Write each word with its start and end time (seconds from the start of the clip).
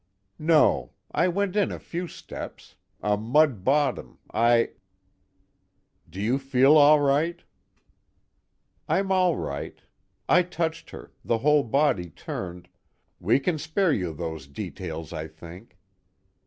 "No. 0.39 0.93
I 1.11 1.27
went 1.27 1.55
in 1.55 1.71
a 1.71 1.77
few 1.77 2.07
steps. 2.07 2.73
A 3.03 3.15
mud 3.15 3.63
bottom 3.63 4.17
I" 4.33 4.71
"Do 6.09 6.19
you 6.19 6.39
feel 6.39 6.75
all 6.75 6.99
right?" 6.99 7.39
"I'm 8.89 9.11
all 9.11 9.35
right. 9.35 9.77
I 10.27 10.41
touched 10.41 10.89
her, 10.89 11.11
the 11.23 11.37
whole 11.37 11.61
body 11.61 12.09
turned" 12.09 12.67
"We 13.19 13.39
can 13.39 13.59
spare 13.59 13.93
you 13.93 14.11
those 14.11 14.47
details, 14.47 15.13
I 15.13 15.27
think. 15.27 15.77